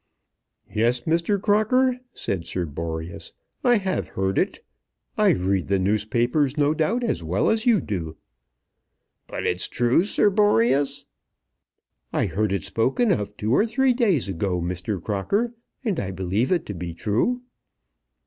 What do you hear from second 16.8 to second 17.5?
true."